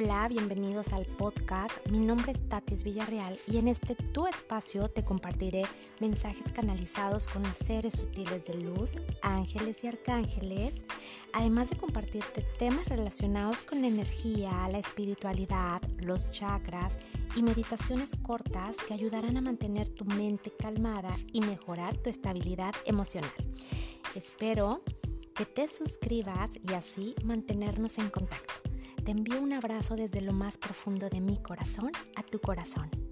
[0.00, 1.74] Hola, bienvenidos al podcast.
[1.90, 5.64] Mi nombre es Tatis Villarreal y en este tu espacio te compartiré
[5.98, 10.84] mensajes canalizados con los seres sutiles de luz, ángeles y arcángeles,
[11.32, 16.96] además de compartirte temas relacionados con energía, la espiritualidad, los chakras
[17.34, 23.32] y meditaciones cortas que ayudarán a mantener tu mente calmada y mejorar tu estabilidad emocional.
[24.14, 24.84] Espero
[25.34, 28.67] que te suscribas y así mantenernos en contacto.
[29.08, 33.07] Te envío un abrazo desde lo más profundo de mi corazón a tu corazón.